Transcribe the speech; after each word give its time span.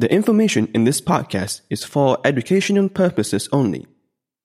The 0.00 0.10
information 0.10 0.70
in 0.72 0.84
this 0.84 0.98
podcast 0.98 1.60
is 1.68 1.84
for 1.84 2.16
educational 2.24 2.88
purposes 2.88 3.50
only. 3.52 3.86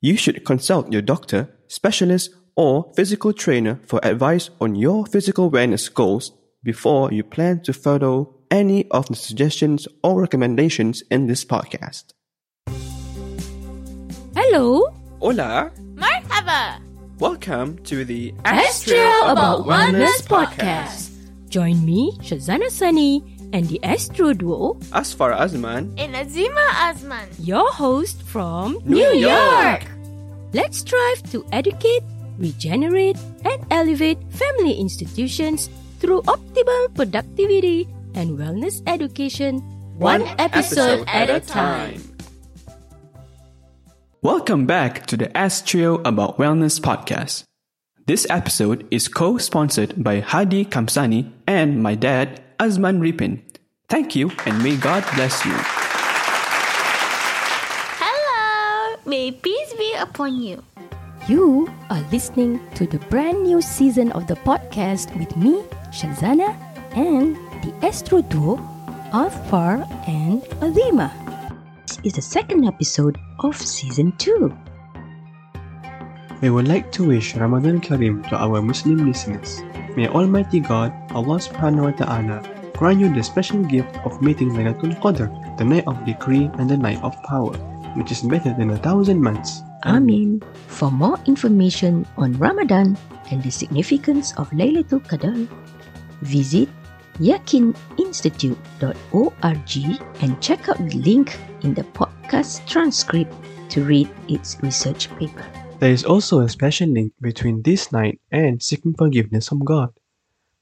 You 0.00 0.16
should 0.16 0.44
consult 0.44 0.92
your 0.92 1.02
doctor, 1.02 1.48
specialist, 1.66 2.30
or 2.54 2.92
physical 2.94 3.32
trainer 3.32 3.80
for 3.84 3.98
advice 4.04 4.50
on 4.60 4.76
your 4.76 5.06
physical 5.06 5.50
wellness 5.50 5.92
goals 5.92 6.30
before 6.62 7.10
you 7.10 7.24
plan 7.24 7.64
to 7.64 7.72
follow 7.72 8.32
any 8.48 8.88
of 8.92 9.06
the 9.06 9.16
suggestions 9.16 9.88
or 10.04 10.20
recommendations 10.20 11.02
in 11.10 11.26
this 11.26 11.44
podcast. 11.44 12.12
Hello, 14.36 14.94
Hola! 15.18 15.72
Marhaba! 15.96 16.80
Welcome 17.18 17.82
to 17.86 18.04
the 18.04 18.32
ASK 18.44 18.86
Trio 18.86 19.26
About 19.26 19.66
Wellness 19.66 20.22
podcast. 20.28 21.10
Join 21.48 21.84
me, 21.84 22.16
Syazana 22.20 22.70
Sani, 22.70 23.29
and 23.52 23.68
the 23.68 23.82
Astro 23.82 24.32
Duo, 24.32 24.74
Azfar 24.92 25.36
Azman. 25.36 25.94
And 25.98 26.14
Azimah 26.14 26.70
Azman. 26.90 27.26
your 27.38 27.70
host 27.72 28.22
from 28.22 28.78
New 28.84 29.10
York. 29.12 29.84
Let's 30.52 30.78
strive 30.78 31.22
to 31.30 31.44
educate, 31.52 32.02
regenerate, 32.38 33.16
and 33.44 33.64
elevate 33.70 34.18
family 34.30 34.74
institutions 34.74 35.68
through 35.98 36.22
optimal 36.22 36.94
productivity 36.94 37.88
and 38.14 38.38
wellness 38.38 38.82
education, 38.86 39.60
one, 39.98 40.22
episode, 40.38 41.04
at 41.06 41.30
a 41.30 41.40
time. 41.40 42.02
Welcome 44.22 44.66
back 44.66 45.06
to 45.06 45.16
the 45.16 45.34
ASK 45.36 45.66
Trio 45.66 45.96
About 46.04 46.36
Wellness 46.38 46.80
podcast. 46.80 47.44
This 48.06 48.26
episode 48.28 48.86
is 48.90 49.08
co-sponsored 49.08 50.02
by 50.02 50.20
Hardi 50.20 50.64
Kamsani 50.64 51.30
and 51.46 51.82
my 51.82 51.94
dad, 51.94 52.42
Azman 52.60 53.00
Repin. 53.00 53.40
Thank 53.88 54.14
you 54.14 54.30
and 54.44 54.62
may 54.62 54.76
God 54.76 55.02
bless 55.14 55.46
you. 55.46 55.56
Hello! 57.96 59.00
May 59.06 59.32
peace 59.32 59.72
be 59.80 59.94
upon 59.96 60.36
you. 60.36 60.62
You 61.26 61.72
are 61.88 62.04
listening 62.12 62.60
to 62.74 62.86
the 62.86 62.98
brand 63.08 63.44
new 63.44 63.62
season 63.62 64.12
of 64.12 64.26
the 64.26 64.36
podcast 64.44 65.16
with 65.18 65.34
me, 65.38 65.64
Syazana, 65.88 66.52
and 66.92 67.34
the 67.64 67.72
Astro 67.80 68.20
Duo 68.20 68.60
of 69.14 69.32
Far 69.48 69.80
and 70.06 70.42
Azimah. 70.60 71.08
This 71.88 71.98
is 72.04 72.12
the 72.12 72.22
second 72.22 72.68
episode 72.68 73.16
of 73.40 73.56
season 73.56 74.12
2. 74.18 74.52
We 76.42 76.50
would 76.50 76.68
like 76.68 76.92
to 76.92 77.08
wish 77.08 77.34
Ramadan 77.36 77.80
Kareem 77.80 78.28
to 78.28 78.36
our 78.36 78.60
Muslim 78.60 79.08
listeners. 79.08 79.62
May 79.96 80.06
Almighty 80.06 80.60
God, 80.60 80.92
Allah 81.10 81.42
subhanahu 81.42 81.90
wa 81.90 81.94
ta'ala, 81.98 82.46
grant 82.78 83.02
you 83.02 83.10
the 83.10 83.26
special 83.26 83.58
gift 83.66 83.90
of 84.06 84.22
meeting 84.22 84.54
Laylatul 84.54 84.94
Qadr, 85.02 85.26
the 85.58 85.66
night 85.66 85.82
of 85.90 85.98
decree 86.06 86.46
and 86.62 86.70
the 86.70 86.78
night 86.78 87.02
of 87.02 87.18
power, 87.26 87.58
which 87.98 88.14
is 88.14 88.22
better 88.22 88.54
than 88.54 88.70
a 88.70 88.78
thousand 88.78 89.20
months. 89.20 89.66
Amin. 89.84 90.40
For 90.70 90.90
more 90.90 91.18
information 91.26 92.06
on 92.16 92.32
Ramadan 92.38 92.96
and 93.30 93.42
the 93.42 93.50
significance 93.50 94.32
of 94.38 94.48
Laylatul 94.54 95.02
Qadr, 95.10 95.48
visit 96.22 96.68
yaqeeninstitute.org 97.18 99.72
and 100.22 100.40
check 100.40 100.68
out 100.68 100.78
the 100.78 100.98
link 101.02 101.36
in 101.66 101.74
the 101.74 101.84
podcast 101.92 102.64
transcript 102.64 103.34
to 103.68 103.84
read 103.84 104.08
its 104.28 104.56
research 104.62 105.10
paper. 105.18 105.44
There 105.80 105.96
is 105.96 106.04
also 106.04 106.40
a 106.40 106.48
special 106.52 106.92
link 106.92 107.16
between 107.22 107.62
this 107.64 107.90
night 107.90 108.20
and 108.30 108.60
seeking 108.60 108.92
forgiveness 108.92 109.48
from 109.48 109.64
God. 109.64 109.88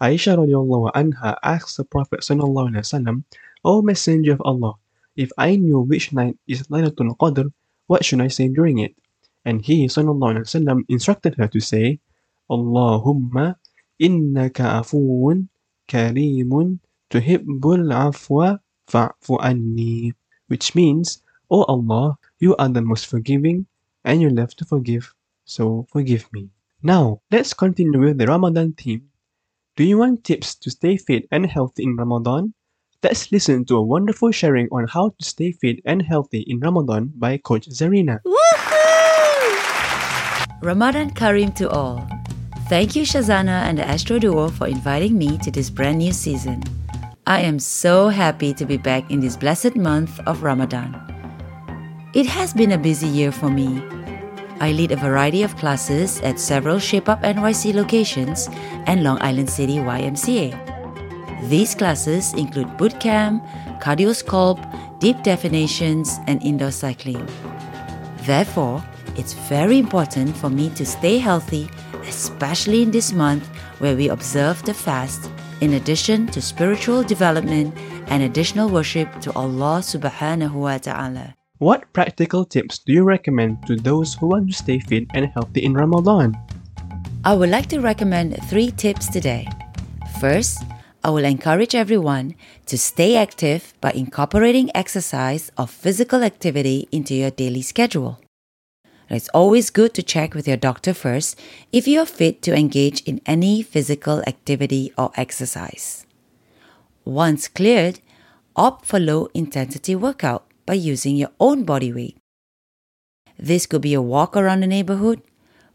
Aisha 0.00 0.38
radiallahu 0.38 0.94
anha 0.94 1.34
asked 1.42 1.76
the 1.76 1.82
Prophet 1.82 2.20
sallallahu 2.20 2.70
alaihi 2.70 2.86
wasallam, 2.86 3.24
O 3.66 3.82
Messenger 3.82 4.38
of 4.38 4.42
Allah, 4.46 4.78
if 5.16 5.34
I 5.36 5.56
knew 5.56 5.80
which 5.80 6.12
night 6.14 6.38
is 6.46 6.70
Laylatul 6.70 7.18
Qadr, 7.18 7.50
what 7.90 8.04
should 8.04 8.22
I 8.22 8.28
say 8.28 8.46
during 8.46 8.78
it? 8.78 8.94
And 9.44 9.66
he 9.66 9.90
sallallahu 9.90 10.38
alaihi 10.38 10.46
wasallam 10.46 10.86
instructed 10.86 11.34
her 11.42 11.48
to 11.48 11.58
say, 11.58 11.98
Allahumma 12.48 13.58
innaka 13.98 14.78
afuun 14.78 15.50
karimun 15.90 16.78
tuhibbul 17.10 17.90
afwa 17.90 18.62
fa'fu 18.86 19.42
anni. 19.42 20.14
Which 20.46 20.76
means, 20.78 21.26
O 21.50 21.66
Allah, 21.66 22.14
you 22.38 22.54
are 22.62 22.68
the 22.68 22.80
most 22.80 23.10
forgiving 23.10 23.66
and 24.04 24.20
you 24.20 24.30
love 24.30 24.54
to 24.56 24.64
forgive, 24.64 25.14
so 25.44 25.86
forgive 25.90 26.32
me. 26.32 26.50
Now, 26.82 27.20
let's 27.30 27.54
continue 27.54 28.00
with 28.00 28.18
the 28.18 28.26
Ramadan 28.26 28.72
theme. 28.72 29.08
Do 29.76 29.84
you 29.84 29.98
want 29.98 30.24
tips 30.24 30.54
to 30.56 30.70
stay 30.70 30.96
fit 30.96 31.26
and 31.30 31.46
healthy 31.46 31.84
in 31.84 31.96
Ramadan? 31.96 32.54
Let's 33.02 33.32
listen 33.32 33.64
to 33.66 33.76
a 33.76 33.82
wonderful 33.82 34.30
sharing 34.30 34.68
on 34.72 34.86
how 34.86 35.10
to 35.10 35.24
stay 35.24 35.52
fit 35.52 35.80
and 35.84 36.02
healthy 36.02 36.40
in 36.46 36.60
Ramadan 36.60 37.12
by 37.16 37.38
Coach 37.38 37.68
Zarina. 37.68 38.20
Ramadan 40.62 41.10
Kareem 41.10 41.54
to 41.56 41.70
all. 41.70 42.06
Thank 42.68 42.94
you, 42.94 43.04
Syazana 43.04 43.64
and 43.64 43.80
Astro 43.80 44.18
Duo, 44.18 44.48
for 44.48 44.68
inviting 44.68 45.16
me 45.16 45.38
to 45.38 45.50
this 45.50 45.70
brand 45.70 45.98
new 45.98 46.12
season. 46.12 46.62
I 47.26 47.40
am 47.40 47.58
so 47.58 48.08
happy 48.08 48.52
to 48.54 48.64
be 48.66 48.76
back 48.76 49.10
in 49.10 49.20
this 49.20 49.36
blessed 49.36 49.76
month 49.76 50.20
of 50.26 50.42
Ramadan. 50.42 51.19
It 52.12 52.26
has 52.26 52.52
been 52.52 52.72
a 52.72 52.78
busy 52.78 53.06
year 53.06 53.30
for 53.30 53.48
me. 53.48 53.80
I 54.58 54.72
lead 54.72 54.90
a 54.90 54.96
variety 54.96 55.44
of 55.44 55.54
classes 55.54 56.20
at 56.22 56.40
several 56.40 56.80
Shape 56.80 57.08
Up 57.08 57.22
NYC 57.22 57.72
locations 57.72 58.48
and 58.86 59.04
Long 59.04 59.22
Island 59.22 59.48
City 59.48 59.76
YMCA. 59.76 60.50
These 61.48 61.76
classes 61.76 62.34
include 62.34 62.76
boot 62.76 62.98
camp, 62.98 63.44
cardio 63.78 64.10
sculpt, 64.10 64.66
deep 64.98 65.22
definitions, 65.22 66.18
and 66.26 66.42
indoor 66.42 66.72
cycling. 66.72 67.24
Therefore, 68.26 68.82
it's 69.14 69.34
very 69.46 69.78
important 69.78 70.36
for 70.36 70.50
me 70.50 70.68
to 70.70 70.84
stay 70.84 71.18
healthy, 71.18 71.70
especially 72.08 72.82
in 72.82 72.90
this 72.90 73.12
month 73.12 73.46
where 73.78 73.94
we 73.94 74.08
observe 74.08 74.60
the 74.64 74.74
fast, 74.74 75.30
in 75.60 75.74
addition 75.74 76.26
to 76.34 76.42
spiritual 76.42 77.04
development 77.04 77.72
and 78.08 78.24
additional 78.24 78.68
worship 78.68 79.08
to 79.20 79.30
Allah 79.34 79.78
subhanahu 79.78 80.54
wa 80.54 80.76
ta'ala. 80.78 81.39
What 81.60 81.92
practical 81.92 82.46
tips 82.46 82.78
do 82.78 82.94
you 82.94 83.04
recommend 83.04 83.66
to 83.66 83.76
those 83.76 84.14
who 84.14 84.28
want 84.28 84.48
to 84.48 84.56
stay 84.56 84.78
fit 84.78 85.04
and 85.12 85.26
healthy 85.26 85.62
in 85.62 85.74
Ramadan? 85.74 86.34
I 87.22 87.34
would 87.34 87.50
like 87.50 87.66
to 87.66 87.80
recommend 87.80 88.42
three 88.48 88.70
tips 88.70 89.10
today. 89.10 89.46
First, 90.22 90.64
I 91.04 91.10
will 91.10 91.26
encourage 91.26 91.74
everyone 91.74 92.34
to 92.64 92.78
stay 92.78 93.14
active 93.14 93.74
by 93.82 93.90
incorporating 93.90 94.74
exercise 94.74 95.52
or 95.58 95.66
physical 95.66 96.24
activity 96.24 96.88
into 96.92 97.12
your 97.12 97.30
daily 97.30 97.60
schedule. 97.60 98.18
It's 99.10 99.28
always 99.34 99.68
good 99.68 99.92
to 99.92 100.02
check 100.02 100.32
with 100.32 100.48
your 100.48 100.56
doctor 100.56 100.94
first 100.94 101.38
if 101.72 101.86
you 101.86 102.00
are 102.00 102.06
fit 102.06 102.40
to 102.48 102.56
engage 102.56 103.02
in 103.02 103.20
any 103.26 103.60
physical 103.60 104.22
activity 104.26 104.94
or 104.96 105.12
exercise. 105.14 106.06
Once 107.04 107.48
cleared, 107.48 108.00
opt 108.56 108.86
for 108.86 108.98
low 108.98 109.28
intensity 109.34 109.94
workout 109.94 110.46
by 110.70 110.74
using 110.74 111.16
your 111.16 111.32
own 111.40 111.64
body 111.64 111.92
weight. 111.92 112.16
This 113.36 113.66
could 113.66 113.82
be 113.82 113.92
a 113.92 114.00
walk 114.00 114.36
around 114.36 114.60
the 114.60 114.68
neighborhood 114.68 115.20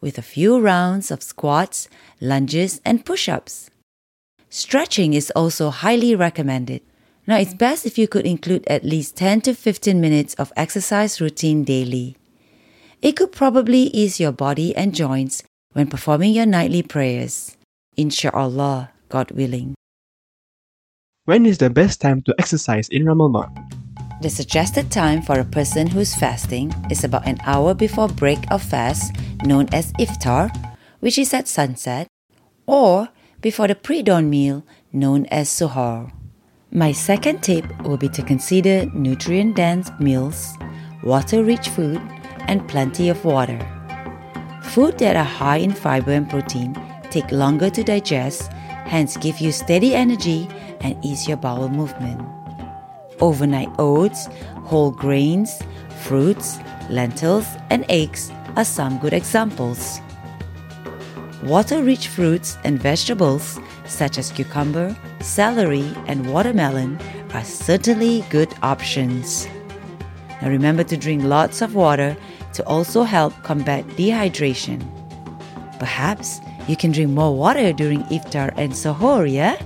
with 0.00 0.18
a 0.18 0.22
few 0.22 0.60
rounds 0.60 1.10
of 1.10 1.20
squats, 1.20 1.88
lunges, 2.20 2.80
and 2.84 3.04
push 3.04 3.28
ups. 3.28 3.70
Stretching 4.50 5.12
is 5.12 5.32
also 5.34 5.70
highly 5.70 6.14
recommended. 6.14 6.80
Now, 7.26 7.38
it's 7.38 7.54
best 7.54 7.86
if 7.86 7.98
you 7.98 8.06
could 8.06 8.24
include 8.24 8.64
at 8.68 8.84
least 8.84 9.16
10 9.16 9.40
to 9.40 9.54
15 9.54 10.00
minutes 10.00 10.34
of 10.34 10.52
exercise 10.54 11.20
routine 11.20 11.64
daily. 11.64 12.14
It 13.02 13.16
could 13.16 13.32
probably 13.32 13.90
ease 13.90 14.20
your 14.20 14.30
body 14.30 14.76
and 14.76 14.94
joints 14.94 15.42
when 15.72 15.88
performing 15.88 16.34
your 16.34 16.46
nightly 16.46 16.84
prayers. 16.84 17.56
Insha'Allah, 17.98 18.90
God 19.08 19.32
willing. 19.32 19.74
When 21.24 21.46
is 21.46 21.58
the 21.58 21.68
best 21.68 22.00
time 22.00 22.22
to 22.30 22.34
exercise 22.38 22.88
in 22.90 23.06
Ramadan? 23.06 23.50
The 24.24 24.30
suggested 24.30 24.90
time 24.90 25.20
for 25.20 25.38
a 25.38 25.44
person 25.44 25.86
who's 25.86 26.14
fasting 26.14 26.72
is 26.88 27.04
about 27.04 27.28
an 27.28 27.36
hour 27.44 27.74
before 27.74 28.08
break 28.08 28.40
of 28.50 28.62
fast, 28.62 29.12
known 29.44 29.68
as 29.70 29.92
iftar, 30.00 30.48
which 31.00 31.18
is 31.18 31.34
at 31.34 31.46
sunset, 31.46 32.08
or 32.64 33.10
before 33.42 33.68
the 33.68 33.74
pre-dawn 33.74 34.30
meal, 34.30 34.64
known 34.94 35.26
as 35.26 35.50
suhoor. 35.50 36.10
My 36.72 36.90
second 36.90 37.42
tip 37.42 37.68
will 37.82 37.98
be 37.98 38.08
to 38.16 38.22
consider 38.22 38.86
nutrient-dense 38.94 39.90
meals, 40.00 40.56
water-rich 41.02 41.68
food, 41.68 42.00
and 42.48 42.66
plenty 42.66 43.10
of 43.10 43.26
water. 43.26 43.60
Food 44.62 44.96
that 45.04 45.16
are 45.16 45.32
high 45.36 45.58
in 45.58 45.72
fiber 45.72 46.12
and 46.12 46.30
protein 46.30 46.72
take 47.10 47.30
longer 47.30 47.68
to 47.68 47.84
digest, 47.84 48.50
hence 48.88 49.18
give 49.18 49.38
you 49.38 49.52
steady 49.52 49.94
energy 49.94 50.48
and 50.80 50.96
ease 51.04 51.28
your 51.28 51.36
bowel 51.36 51.68
movement. 51.68 52.33
Overnight 53.24 53.70
oats, 53.78 54.28
whole 54.64 54.90
grains, 54.90 55.62
fruits, 56.02 56.58
lentils, 56.90 57.46
and 57.70 57.86
eggs 57.88 58.30
are 58.54 58.66
some 58.66 58.98
good 58.98 59.14
examples. 59.14 59.98
Water 61.42 61.82
rich 61.82 62.08
fruits 62.08 62.58
and 62.64 62.78
vegetables 62.78 63.58
such 63.86 64.18
as 64.18 64.30
cucumber, 64.30 64.94
celery, 65.20 65.90
and 66.06 66.30
watermelon 66.30 66.98
are 67.32 67.44
certainly 67.44 68.26
good 68.28 68.52
options. 68.62 69.48
Now 70.42 70.50
remember 70.50 70.84
to 70.84 70.96
drink 70.98 71.24
lots 71.24 71.62
of 71.62 71.74
water 71.74 72.14
to 72.52 72.66
also 72.66 73.04
help 73.04 73.32
combat 73.42 73.86
dehydration. 73.96 74.84
Perhaps 75.78 76.42
you 76.68 76.76
can 76.76 76.92
drink 76.92 77.10
more 77.10 77.34
water 77.34 77.72
during 77.72 78.02
iftar 78.04 78.52
and 78.58 78.72
sahur, 78.72 79.24
yeah? 79.24 79.56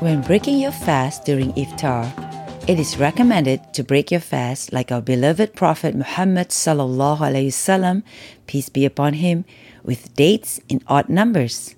When 0.00 0.20
breaking 0.22 0.58
your 0.58 0.72
fast 0.72 1.24
during 1.24 1.52
iftar, 1.52 2.25
it 2.68 2.80
is 2.80 2.98
recommended 2.98 3.72
to 3.72 3.84
break 3.84 4.10
your 4.10 4.20
fast 4.20 4.72
like 4.72 4.90
our 4.90 5.00
beloved 5.00 5.54
Prophet 5.54 5.94
Muhammad 5.94 6.48
sallallahu 6.48 8.02
peace 8.48 8.68
be 8.68 8.84
upon 8.84 9.14
him, 9.14 9.44
with 9.84 10.12
dates 10.16 10.58
in 10.68 10.82
odd 10.88 11.08
numbers. 11.08 11.76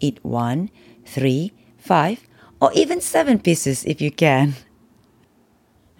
Eat 0.00 0.18
one, 0.22 0.70
three, 1.06 1.52
five, 1.78 2.26
or 2.60 2.72
even 2.72 3.00
seven 3.00 3.38
pieces 3.38 3.84
if 3.84 4.00
you 4.00 4.10
can. 4.10 4.54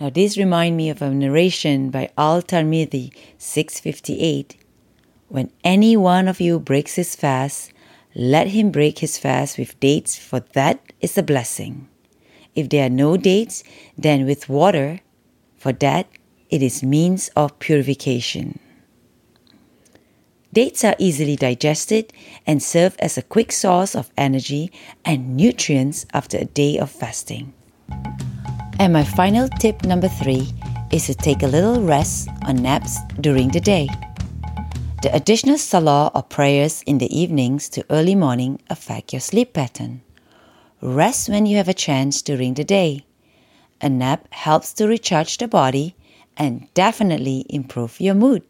Now 0.01 0.11
this 0.11 0.37
remind 0.37 0.77
me 0.77 0.91
of 0.91 1.01
a 1.01 1.11
narration 1.11 1.91
by 1.91 2.11
Al-Tirmidhi 2.19 3.15
658. 3.39 4.57
When 5.29 5.53
any 5.63 5.97
one 5.97 6.27
of 6.27 6.41
you 6.41 6.59
breaks 6.59 6.97
his 6.97 7.15
fast, 7.15 7.73
let 8.17 8.49
him 8.49 8.73
break 8.73 8.99
his 8.99 9.17
fast 9.17 9.59
with 9.59 9.79
dates, 9.79 10.19
for 10.19 10.41
that 10.55 10.93
is 11.01 11.17
a 11.17 11.23
blessing. 11.23 11.89
If 12.55 12.69
there 12.69 12.87
are 12.87 12.91
no 12.91 13.17
dates, 13.17 13.65
then 13.99 14.27
with 14.27 14.49
water, 14.49 15.01
for 15.57 15.73
that 15.73 16.07
it 16.51 16.63
is 16.63 16.83
means 16.83 17.31
of 17.35 17.59
purification. 17.59 18.61
Dates 20.53 20.85
are 20.85 20.95
easily 21.01 21.35
digested 21.35 22.13
and 22.47 22.63
serve 22.63 22.95
as 23.01 23.19
a 23.19 23.23
quick 23.23 23.51
source 23.51 23.97
of 23.97 24.13
energy 24.17 24.71
and 25.05 25.37
nutrients 25.37 26.07
after 26.15 26.39
a 26.39 26.45
day 26.45 26.79
of 26.79 26.93
fasting. 26.93 27.53
And 28.79 28.93
my 28.93 29.03
final 29.03 29.49
tip 29.49 29.85
number 29.85 30.07
three 30.07 30.47
is 30.93 31.07
to 31.07 31.15
take 31.15 31.43
a 31.43 31.49
little 31.49 31.83
rest 31.83 32.29
or 32.47 32.53
naps 32.53 32.99
during 33.21 33.49
the 33.49 33.59
day. 33.59 33.89
The 35.03 35.13
additional 35.13 35.59
salah 35.59 36.13
or 36.15 36.23
prayers 36.23 36.83
in 36.87 36.99
the 36.99 37.11
evenings 37.11 37.69
to 37.71 37.85
early 37.91 38.15
morning 38.15 38.61
affect 38.71 39.13
your 39.13 39.21
sleep 39.21 39.55
pattern. 39.55 40.04
Rest 40.85 41.31
when 41.31 41.47
you 41.47 41.57
have 41.57 41.69
a 41.69 41.73
chance 41.73 42.21
during 42.21 42.53
the 42.53 42.63
day. 42.63 43.07
A 43.81 43.89
nap 43.89 44.29
helps 44.31 44.75
to 44.75 44.87
recharge 44.87 45.39
the 45.39 45.49
body 45.49 45.97
and 46.37 46.69
definitely 46.75 47.47
improve 47.49 47.99
your 48.03 48.15
mood. 48.15 48.43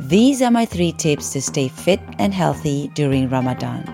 These 0.00 0.42
are 0.42 0.50
my 0.50 0.66
three 0.66 0.90
tips 0.90 1.32
to 1.34 1.40
stay 1.40 1.68
fit 1.68 2.00
and 2.18 2.34
healthy 2.34 2.90
during 2.94 3.28
Ramadan. 3.28 3.86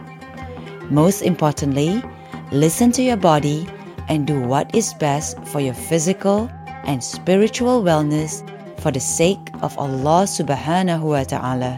Most 0.89 1.21
importantly, 1.21 2.03
listen 2.51 2.93
to 2.93 3.03
your 3.03 3.19
body 3.19 3.69
and 4.09 4.27
do 4.27 4.41
what 4.41 4.75
is 4.75 4.95
best 4.95 5.37
for 5.49 5.61
your 5.61 5.75
physical 5.75 6.49
and 6.85 7.05
spiritual 7.05 7.83
wellness 7.83 8.41
for 8.81 8.91
the 8.91 9.01
sake 9.01 9.53
of 9.61 9.77
Allah 9.77 10.25
subhanahu 10.25 11.03
wa 11.03 11.25
ta'ala. 11.25 11.77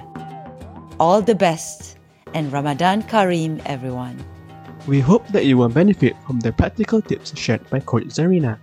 All 1.01 1.21
the 1.23 1.35
best 1.35 1.99
and 2.35 2.53
Ramadan 2.53 3.03
Kareem, 3.03 3.61
everyone. 3.67 4.23
We 4.87 5.01
hope 5.01 5.27
that 5.35 5.45
you 5.47 5.59
will 5.59 5.69
benefit 5.69 6.15
from 6.27 6.39
the 6.41 6.53
practical 6.53 7.03
tips 7.03 7.37
shared 7.37 7.69
by 7.71 7.81
Coach 7.81 8.05
Zarina. 8.15 8.59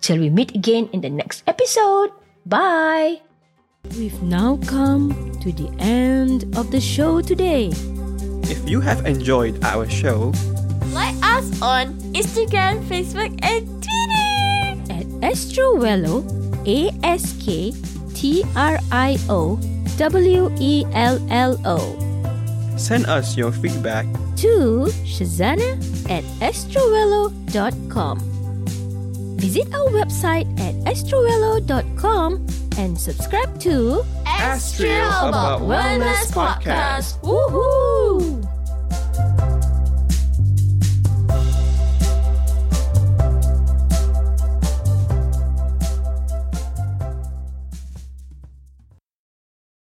Till 0.00 0.20
we 0.20 0.28
meet 0.30 0.54
again 0.54 0.88
in 0.92 1.00
the 1.00 1.10
next 1.10 1.42
episode. 1.46 2.10
Bye. 2.46 3.20
We've 3.96 4.20
now 4.22 4.58
come 4.66 5.12
to 5.40 5.52
the 5.52 5.68
end 5.80 6.44
of 6.56 6.70
the 6.70 6.80
show 6.80 7.20
today. 7.20 7.70
If 8.48 8.68
you 8.68 8.80
have 8.80 9.06
enjoyed 9.06 9.62
our 9.64 9.88
show, 9.88 10.32
Like 10.92 11.16
us 11.22 11.48
on 11.60 11.92
Instagram, 12.16 12.80
Facebook, 12.88 13.28
and 13.44 13.64
Twitter. 13.84 14.28
at 14.88 15.04
ASKtrioWello, 15.20 16.24
A 16.64 16.88
S 17.04 17.36
K 17.44 17.72
T 18.16 18.44
R 18.56 18.80
I 18.92 19.16
O 19.28 19.60
W 20.00 20.48
E 20.60 20.84
L 20.96 21.20
L 21.28 21.60
O, 21.68 21.76
send 22.78 23.06
us 23.06 23.36
your 23.36 23.52
feedback 23.52 24.06
to 24.36 24.86
Syazana 25.04 25.76
at 26.10 26.24
asktriowello.com. 26.40 28.18
Visit 29.38 29.72
our 29.74 29.88
website 29.90 30.48
at 30.58 30.74
asktriowello.com 30.86 32.46
and 32.78 32.98
subscribe 32.98 33.58
to 33.60 34.04
ASK 34.26 34.76
Trio 34.78 35.06
About 35.06 35.62
Wellness 35.62 36.30
Podcast. 36.32 37.20
Woohoo! 37.22 37.97